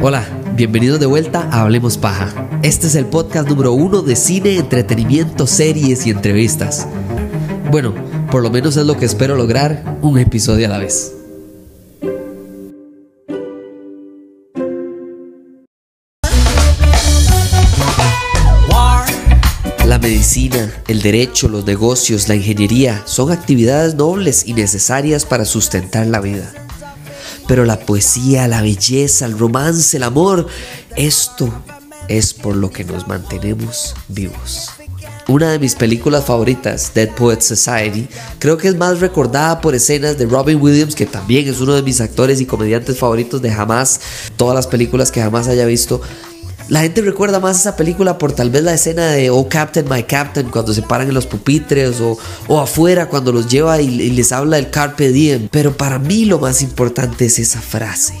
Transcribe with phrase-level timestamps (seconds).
[0.00, 2.48] Hola, bienvenidos de vuelta a Hablemos Paja.
[2.62, 6.88] Este es el podcast número uno de cine, entretenimiento, series y entrevistas.
[7.70, 7.94] Bueno,
[8.30, 11.14] por lo menos es lo que espero lograr, un episodio a la vez.
[19.86, 26.06] La medicina, el derecho, los negocios, la ingeniería son actividades nobles y necesarias para sustentar
[26.06, 26.61] la vida.
[27.46, 30.46] Pero la poesía, la belleza, el romance, el amor,
[30.96, 31.52] esto
[32.08, 34.70] es por lo que nos mantenemos vivos.
[35.28, 38.08] Una de mis películas favoritas, Dead Poets Society,
[38.40, 41.82] creo que es más recordada por escenas de Robin Williams, que también es uno de
[41.82, 44.00] mis actores y comediantes favoritos de jamás,
[44.36, 46.00] todas las películas que jamás haya visto,
[46.68, 50.02] la gente recuerda más esa película por tal vez la escena de Oh Captain, My
[50.04, 54.32] Captain, cuando se paran en los pupitres o, o afuera cuando los lleva y, les
[54.32, 55.48] habla del Carpe Diem.
[55.50, 58.14] Pero para mí lo más importante es esa frase.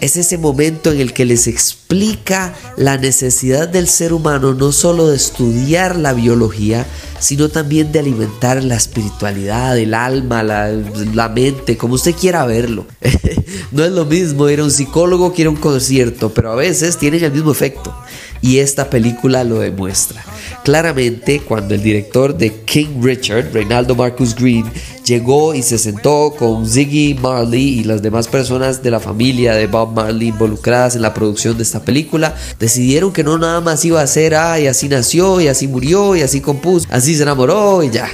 [0.00, 5.08] Es ese momento en el que les explica la necesidad del ser humano no solo
[5.08, 6.86] de estudiar la biología,
[7.18, 12.86] sino también de alimentar la espiritualidad, el alma, la, mente, como usted quiera verlo.
[13.72, 16.54] no es lo mismo ir a un psicólogo que ir a un concierto, pero a
[16.54, 17.92] veces tienen el mismo efecto.
[18.40, 20.24] Y esta película lo demuestra.
[20.64, 24.64] Claramente, cuando el director de King Richard, Reinaldo Marcus Green,
[25.04, 29.66] llegó y se sentó con Ziggy Marley y las demás personas de la familia de
[29.66, 34.00] Bob Marley involucradas en la producción de esta película, decidieron que no nada más iba
[34.00, 37.90] a ser, ay, así nació y así murió y así compuso, así se enamoró y
[37.90, 38.08] ya.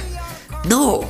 [0.69, 1.01] No,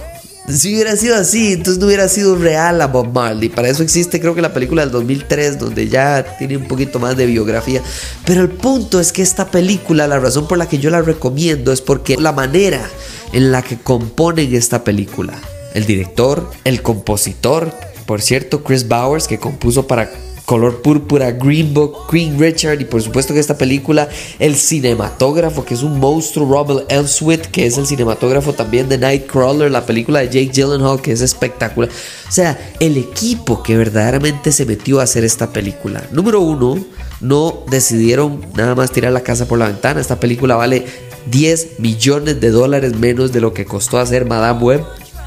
[0.47, 3.49] si hubiera sido así, entonces no hubiera sido real a Bob Marley.
[3.49, 7.17] Para eso existe creo que la película del 2003, donde ya tiene un poquito más
[7.17, 7.81] de biografía.
[8.25, 11.71] Pero el punto es que esta película, la razón por la que yo la recomiendo
[11.71, 12.87] es porque la manera
[13.33, 15.33] en la que componen esta película.
[15.73, 17.73] El director, el compositor,
[18.05, 20.11] por cierto, Chris Bowers, que compuso para
[20.45, 24.07] Color Púrpura, Green Book, Queen Richard y por supuesto que esta película,
[24.39, 29.71] el cinematógrafo que es un monstruo, Robert Elswit, que es el cinematógrafo también de Nightcrawler,
[29.71, 31.89] la película de Jake Gyllenhaal que es espectacular.
[31.89, 36.03] O sea, el equipo que verdaderamente se metió a hacer esta película.
[36.11, 36.77] Número uno,
[37.21, 39.99] no decidieron nada más tirar la casa por la ventana.
[39.99, 40.85] Esta película vale
[41.31, 44.83] 10 millones de dólares menos de lo que costó hacer Madame Web.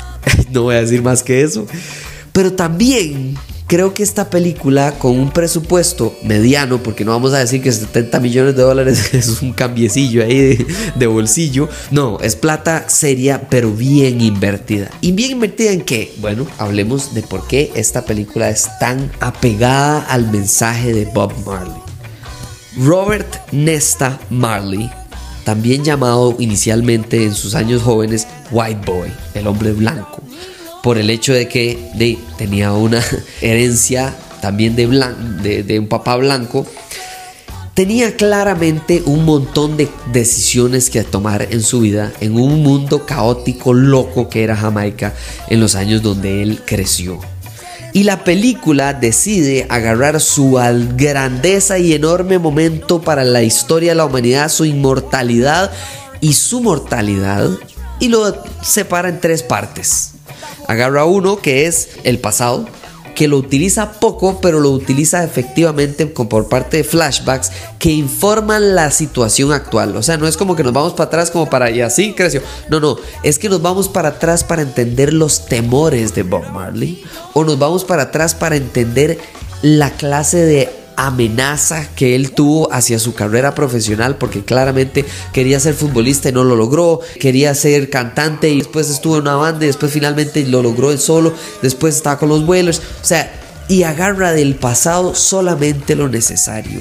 [0.50, 1.66] no voy a decir más que eso.
[2.32, 3.36] Pero también
[3.68, 8.18] creo que esta película con un presupuesto mediano, porque no vamos a decir que 70
[8.18, 14.20] millones de dólares es un cambiecillo ahí de, bolsillo, no, es plata seria pero bien
[14.20, 14.90] invertida.
[15.00, 16.12] ¿Y bien invertida en qué?
[16.18, 21.82] Bueno, hablemos de por qué esta película es tan apegada al mensaje de Bob Marley.
[22.78, 24.90] Robert Nesta Marley,
[25.44, 30.27] también llamado inicialmente en sus años jóvenes White Boy, el hombre blanco
[30.82, 33.02] por el hecho de que de, tenía una
[33.40, 36.66] herencia también de, de, un papá blanco,
[37.74, 43.74] tenía claramente un montón de decisiones que tomar en su vida en un mundo caótico,
[43.74, 45.14] loco que era Jamaica
[45.48, 47.20] en los años donde él creció.
[47.92, 50.60] Y la película decide agarrar su
[50.96, 55.72] grandeza y enorme momento para la historia de la humanidad, su inmortalidad
[56.20, 57.48] y su mortalidad,
[57.98, 60.12] y lo separa en tres partes
[60.66, 62.66] agarra uno que es el pasado,
[63.18, 67.50] que lo utiliza poco, pero lo utiliza efectivamente por parte de flashbacks
[67.80, 69.96] que informan la situación actual.
[69.96, 72.42] O sea, no es como que nos vamos para atrás como para y así creció.
[72.68, 77.02] No, no, es que nos vamos para atrás para entender los temores de Bob Marley
[77.34, 79.18] o nos vamos para atrás para entender
[79.62, 85.74] la clase de amenaza que él tuvo hacia su carrera profesional porque claramente quería ser
[85.74, 89.68] futbolista y no lo logró, quería ser cantante y después estuvo en una banda y
[89.68, 91.32] después finalmente lo logró él solo,
[91.62, 93.32] después estaba con los Whalers, o sea,
[93.68, 96.80] y agarra del pasado solamente lo necesario.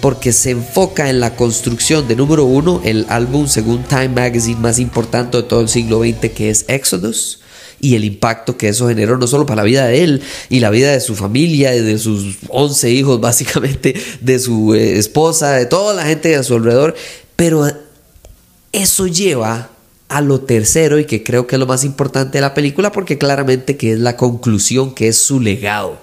[0.00, 4.80] Porque se enfoca en la construcción de número uno, el álbum según Time Magazine más
[4.80, 7.38] importante de todo el siglo XX que es Exodus
[7.80, 10.70] y el impacto que eso generó no solo para la vida de él y la
[10.70, 15.94] vida de su familia, de sus 11 hijos básicamente, de su eh, esposa, de toda
[15.94, 16.94] la gente a su alrededor,
[17.36, 17.70] pero
[18.72, 19.70] eso lleva
[20.08, 23.16] a lo tercero y que creo que es lo más importante de la película porque
[23.16, 25.98] claramente que es la conclusión, que es su legado.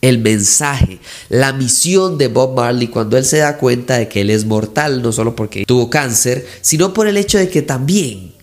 [0.00, 0.98] El mensaje,
[1.30, 5.02] la misión de Bob Marley cuando él se da cuenta de que él es mortal,
[5.02, 8.33] no solo porque tuvo cáncer, sino por el hecho de que también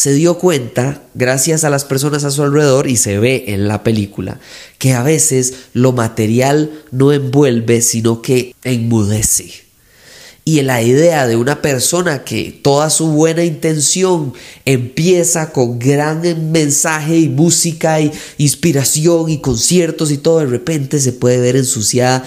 [0.00, 3.82] se dio cuenta, gracias a las personas a su alrededor, y se ve en la
[3.82, 4.40] película,
[4.78, 9.52] que a veces lo material no envuelve, sino que enmudece.
[10.42, 14.32] y la idea de una persona que toda su buena intención
[14.64, 21.12] empieza con gran mensaje y música y inspiración y conciertos y todo, de repente se
[21.12, 22.24] puede ver ensuciada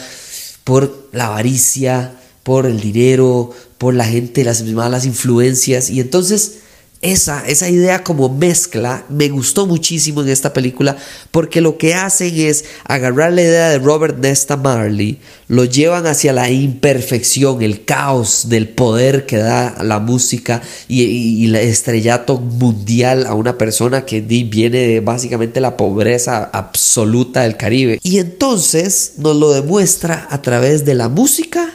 [0.64, 3.50] por la avaricia, por el dinero,
[3.80, 6.60] por la gente, las malas influencias y entonces
[7.04, 10.98] esa, esa idea como mezcla me gustó muchísimo en esta película
[11.32, 16.34] porque lo que hacen es agarrar la idea de Robert Nesta Marley, lo llevan hacia
[16.34, 23.34] la imperfección, el caos del poder que da la música y, el estrellato mundial a
[23.34, 28.00] una persona que viene de básicamente la pobreza absoluta del Caribe.
[28.02, 31.70] Y entonces nos lo demuestra a través de la música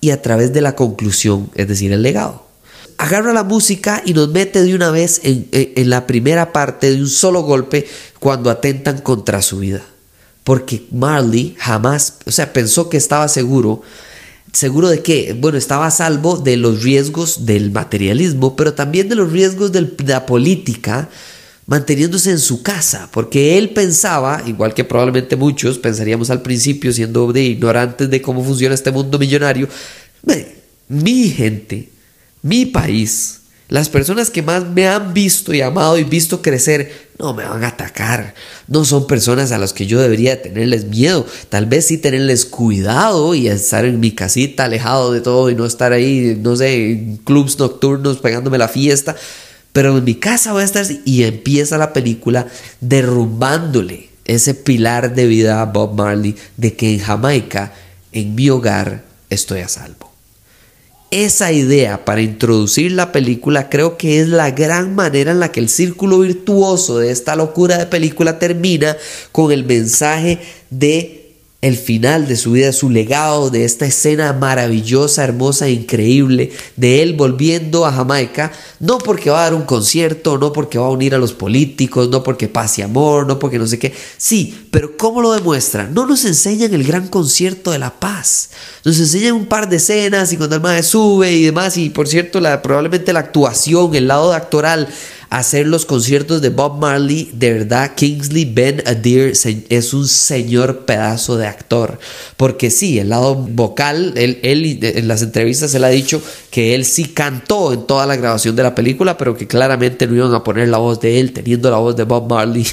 [0.00, 2.49] y a través de la conclusión, es decir, el legado
[3.00, 5.48] agarra la música y nos mete de una vez en,
[5.88, 7.88] la primera parte de un solo golpe
[8.18, 9.82] cuando atentan contra su vida.
[10.44, 13.80] Porque Marley jamás, o sea, pensó que estaba seguro.
[14.52, 15.34] ¿Seguro de qué?
[15.38, 19.90] Bueno, estaba a salvo de los riesgos del materialismo, pero también de los riesgos de
[20.06, 21.08] la política,
[21.64, 27.32] manteniéndose en su casa, porque él pensaba, igual que probablemente muchos pensaríamos al principio, siendo
[27.32, 29.68] de ignorantes de cómo funciona este mundo millonario,
[30.88, 31.88] mi gente,
[32.42, 33.40] mi país,
[33.70, 37.62] las personas que más me han visto y amado y visto crecer, no me van
[37.62, 38.34] a atacar.
[38.66, 41.24] No son personas a las que yo debería tenerles miedo.
[41.50, 45.66] Tal vez sí tenerles cuidado y estar en mi casita alejado de todo y no
[45.66, 49.14] estar ahí, no sé, en clubs nocturnos pegándome la fiesta.
[49.72, 52.48] Pero en mi casa voy a estar y empieza la película
[52.80, 57.72] derrumbándole ese pilar de vida a Bob Marley de que en Jamaica,
[58.10, 60.09] en mi hogar, estoy a salvo
[61.10, 65.60] esa idea para introducir la película creo que es la gran manera en la que
[65.60, 68.96] el círculo virtuoso de esta locura de película termina
[69.32, 70.38] con el mensaje
[70.70, 71.19] de
[71.62, 77.02] el final de su vida, su legado, de esta escena maravillosa, hermosa e increíble de
[77.02, 80.90] él volviendo a Jamaica, no porque va a dar un concierto, no porque va a
[80.90, 83.92] unir a los políticos, no porque pase amor, no porque no sé qué.
[84.16, 85.86] Sí, pero ¿cómo lo demuestra?
[85.86, 88.50] No nos enseñan el gran concierto de la paz.
[88.84, 91.76] Nos enseñan un par de escenas y cuando el maestro sube y demás.
[91.76, 94.88] Y por cierto, la, probablemente la actuación, el lado actoral
[95.30, 99.32] hacer los conciertos de Bob Marley, de verdad, Kingsley Ben Adir
[99.68, 102.00] es un señor pedazo de actor.
[102.36, 107.04] Porque sí, el lado vocal, él, en las entrevistas él ha dicho que él sí
[107.04, 110.68] cantó en toda la grabación de la película, pero que claramente no iban a poner
[110.68, 112.66] la voz de él, teniendo la voz de Bob Marley,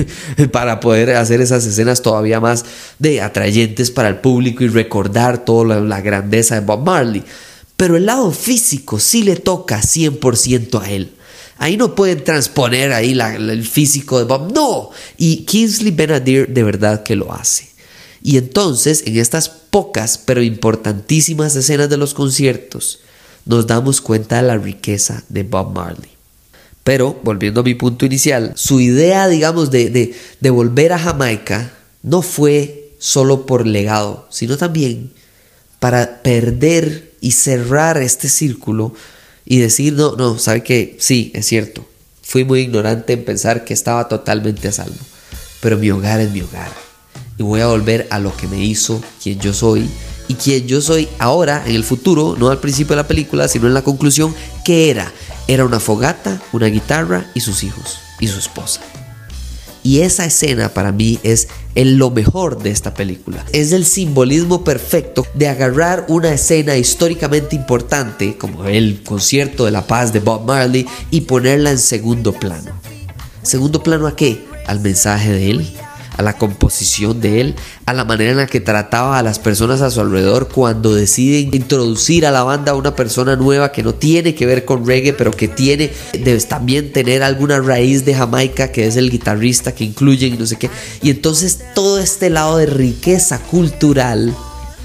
[0.52, 2.64] para poder hacer esas escenas todavía más
[3.00, 7.24] de atrayentes para el público y recordar toda la, la grandeza de Bob Marley.
[7.76, 11.10] Pero el lado físico sí le toca 100% a él.
[11.64, 14.52] Ahí no pueden transponer ahí el físico de Bob.
[14.52, 14.90] No.
[15.16, 17.70] Y Kingsley Benadir de verdad que lo hace.
[18.22, 23.00] Y entonces, en estas pocas pero importantísimas escenas de los conciertos,
[23.46, 26.10] nos damos cuenta de la riqueza de Bob Marley.
[26.82, 31.72] Pero, volviendo a mi punto inicial, su idea, digamos, de, de volver a Jamaica
[32.02, 35.14] no fue solo por legado, sino también
[35.78, 38.92] para perder y cerrar este círculo
[39.46, 41.86] y decir, no, no, sabe que sí, es cierto,
[42.22, 44.96] fui muy ignorante en pensar que estaba totalmente a salvo,
[45.60, 46.72] pero mi hogar es mi hogar
[47.38, 49.88] y voy a volver a lo que me hizo quien yo soy
[50.28, 53.66] y quien yo soy ahora, en el futuro, no al principio de la película, sino
[53.66, 55.12] en la conclusión, que era?
[55.46, 58.80] Era una fogata, una guitarra y sus hijos y su esposa.
[59.84, 63.44] Y esa escena para mí es el lo mejor de esta película.
[63.52, 69.86] Es el simbolismo perfecto de agarrar una escena históricamente importante, como el concierto de la
[69.86, 72.72] paz de Bob Marley, y ponerla en segundo plano.
[73.42, 74.42] ¿Segundo plano a qué?
[74.66, 75.68] Al mensaje de él,
[76.16, 77.54] a la composición de él,
[77.86, 81.54] a la manera en la que trataba a las personas a su alrededor cuando deciden
[81.54, 85.12] introducir a la banda a una persona nueva que no tiene que ver con reggae,
[85.12, 89.84] pero que tiene, debes también tener alguna raíz de Jamaica, que es el guitarrista que
[89.84, 90.70] incluyen y no sé qué.
[91.02, 94.34] Y entonces todo este lado de riqueza cultural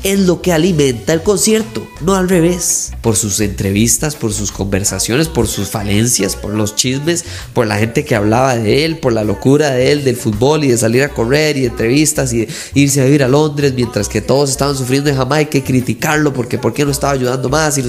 [0.03, 2.91] es lo que alimenta el concierto, no al revés.
[3.01, 8.05] Por sus entrevistas, por sus conversaciones, por sus falencias, por los chismes, por la gente
[8.05, 11.09] que hablaba de él, por la locura de él, del fútbol y de salir a
[11.09, 15.17] correr y entrevistas y irse a vivir a Londres mientras que todos estaban sufriendo en
[15.17, 17.83] Jamaica y criticarlo porque no estaba ayudando más y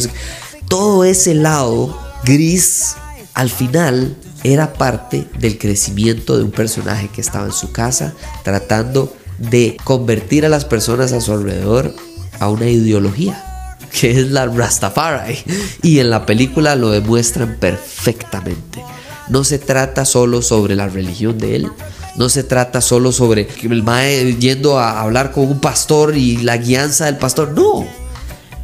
[0.69, 2.97] Todo ese lado gris
[3.35, 9.15] al final era parte del crecimiento de un personaje que estaba en su casa tratando
[9.41, 11.95] de convertir a las personas a su alrededor
[12.39, 15.39] a una ideología, que es la Rastafari.
[15.83, 18.85] Y en la película lo demuestran perfectamente.
[19.29, 21.69] No se trata solo sobre la religión de él,
[22.17, 26.57] no se trata solo sobre el mae yendo a hablar con un pastor y la
[26.57, 27.53] guianza del pastor.
[27.53, 27.87] No,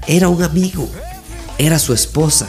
[0.07, 0.89] era un amigo.
[1.59, 2.47] era su esposa.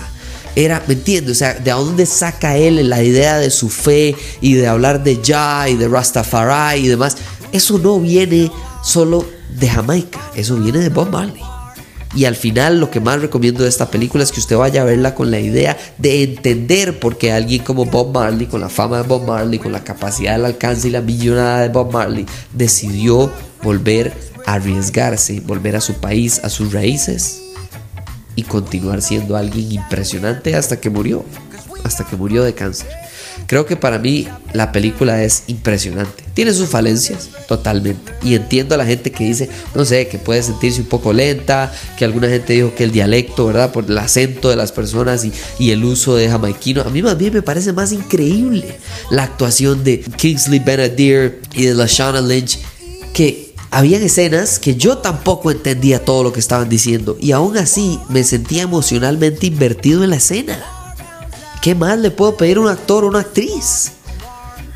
[0.56, 1.34] Era, ¿me entiendes?
[1.34, 5.22] O sea, ¿de dónde saca él la idea de su fe y de hablar de
[5.24, 7.16] Jah y de Rastafari y demás?
[7.52, 8.52] Eso no viene
[8.84, 9.26] solo
[9.58, 11.42] de Jamaica, eso viene de Bob Marley.
[12.16, 14.86] Y al final lo que más recomiendo de esta película es que usted vaya a
[14.86, 18.98] verla con la idea de entender por qué alguien como Bob Marley, con la fama
[18.98, 23.32] de Bob Marley, con la capacidad del alcance y la millonada de Bob Marley, decidió
[23.62, 24.14] volver
[24.46, 27.42] a arriesgarse, volver a su país, a sus raíces
[28.36, 31.26] y continuar siendo alguien impresionante hasta que murió,
[31.84, 32.88] hasta que murió de cáncer.
[33.48, 36.26] Creo que para mí la película es impresionante.
[36.34, 38.12] Tiene sus falencias, totalmente.
[38.22, 41.72] Y entiendo a la gente que dice, no sé, que puede sentirse un poco lenta,
[41.98, 43.72] que alguna gente dijo que el dialecto, ¿verdad?
[43.72, 46.82] Por el acento de las personas y, y el uso de jamaiquino.
[46.82, 48.78] A mí más bien me parece más increíble
[49.10, 52.60] la actuación de Kingsley Benadir y de Lashana Lynch,
[53.14, 58.00] que habían escenas que yo tampoco entendía todo lo que estaban diciendo y aún así
[58.10, 60.77] me sentía emocionalmente invertido en la escena.
[61.62, 63.92] ¿Qué más le puedo pedir a un actor o una actriz?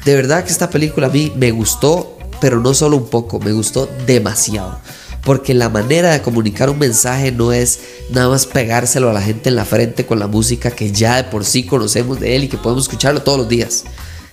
[0.05, 3.51] De verdad que esta película a mí me gustó, pero no solo un poco, me
[3.51, 4.79] gustó demasiado.
[5.23, 9.49] Porque la manera de comunicar un mensaje no es nada más pegárselo a la gente
[9.49, 12.47] en la frente con la música que ya de por sí conocemos de él y
[12.47, 13.83] que podemos escucharlo todos los días.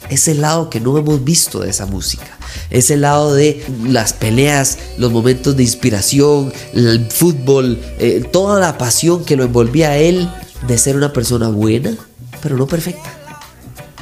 [0.08, 2.38] Es el lado que no hemos visto de esa música.
[2.70, 8.78] Es el lado de las peleas, los momentos de inspiración, el fútbol, eh, toda la
[8.78, 10.30] pasión que lo envolvía a él
[10.66, 11.94] de ser una persona buena,
[12.42, 13.14] pero no perfecta.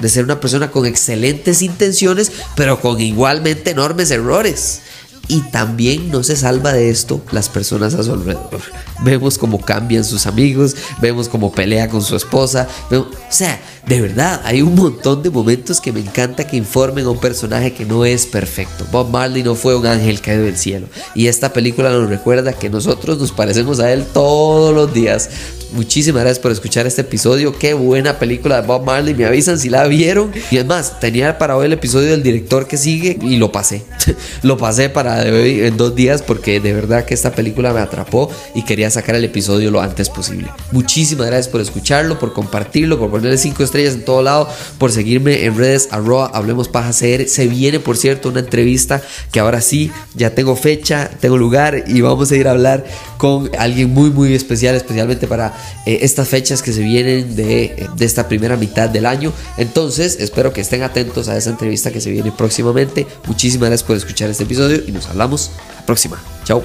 [0.01, 4.83] De ser una persona con excelentes intenciones, pero con igualmente enormes errores.
[5.29, 8.61] Y también no se salva de esto las personas a su alrededor.
[9.03, 12.69] Vemos cómo cambian sus amigos, vemos cómo pelea con su esposa.
[12.93, 17.11] o sea, de verdad, hay un montón de momentos que me encanta que informen a
[17.11, 18.87] un personaje que no es perfecto.
[18.93, 20.87] Bob Marley no fue un ángel caído del cielo.
[21.15, 25.29] Y esta película nos recuerda que nosotros nos parecemos a él todos los días.
[25.77, 27.53] Muchísimas gracias por escuchar este episodio.
[27.59, 29.13] Qué buena película de Bob Marley.
[29.13, 30.33] Me avisan si la vieron.
[30.51, 33.85] Y es más, tenía para hoy el episodio del director que sigue y lo pasé.
[34.43, 38.31] lo pasé para hoy en dos días porque de verdad que esta película me atrapó
[38.55, 40.49] y quería sacar el episodio lo antes posible.
[40.73, 45.45] Muchísimas gracias por escucharlo, por compartirlo, por ponerle cinco estrellas en todo lado, por seguirme
[45.45, 47.29] en redes arroba hablemos paja CR.
[47.29, 52.01] Se viene, por cierto, una entrevista que ahora sí ya tengo fecha, tengo lugar y
[52.01, 52.87] vamos a ir a hablar
[53.19, 55.53] con alguien muy, muy especial, especialmente para
[55.87, 59.33] eh, estas fechas que se vienen de, de esta primera mitad del año.
[59.57, 63.07] Entonces, espero que estén atentos a esa entrevista que se viene próximamente.
[63.27, 66.23] Muchísimas gracias por escuchar este episodio y nos hablamos la próxima.
[66.45, 66.63] Chao.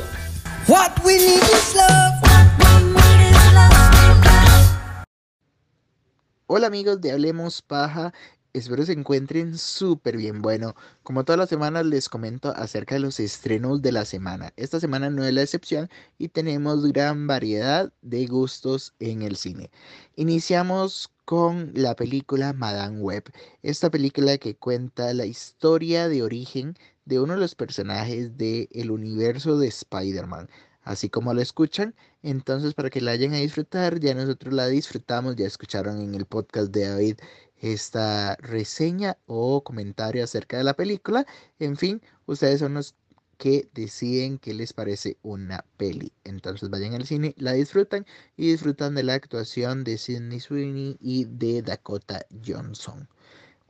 [6.53, 8.13] Hola amigos de Hablemos Paja,
[8.53, 10.41] espero se encuentren súper bien.
[10.41, 14.53] Bueno, como todas las semanas les comento acerca de los estrenos de la semana.
[14.58, 19.70] Esta semana no es la excepción y tenemos gran variedad de gustos en el cine.
[20.15, 23.31] Iniciamos con la película Madame Web,
[23.63, 29.58] esta película que cuenta la historia de origen de uno de los personajes del universo
[29.58, 30.50] de Spider-Man.
[30.84, 31.93] Así como lo escuchan,
[32.24, 36.25] entonces para que la vayan a disfrutar, ya nosotros la disfrutamos, ya escucharon en el
[36.25, 37.17] podcast de David
[37.61, 41.25] esta reseña o comentario acerca de la película.
[41.59, 42.95] En fin, ustedes son los
[43.37, 46.11] que deciden qué les parece una peli.
[46.23, 48.05] Entonces vayan al cine, la disfrutan
[48.37, 53.07] y disfrutan de la actuación de Sidney Sweeney y de Dakota Johnson.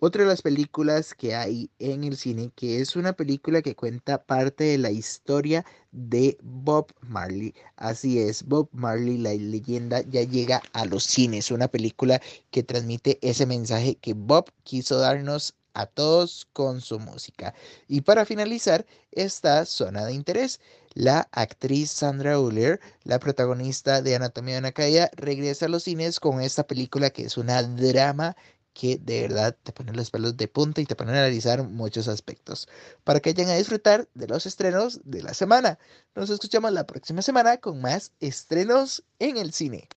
[0.03, 4.23] Otra de las películas que hay en el cine, que es una película que cuenta
[4.23, 7.53] parte de la historia de Bob Marley.
[7.75, 11.51] Así es, Bob Marley, la leyenda, ya llega a los cines.
[11.51, 17.53] Una película que transmite ese mensaje que Bob quiso darnos a todos con su música.
[17.87, 20.59] Y para finalizar, esta zona de interés.
[20.93, 26.19] La actriz Sandra Uller, la protagonista de Anatomía de una Caída, regresa a los cines
[26.19, 28.35] con esta película que es una drama
[28.73, 32.07] que de verdad te ponen los pelos de punta y te ponen a analizar muchos
[32.07, 32.67] aspectos
[33.03, 35.79] para que vayan a disfrutar de los estrenos de la semana.
[36.15, 39.89] Nos escuchamos la próxima semana con más estrenos en el cine.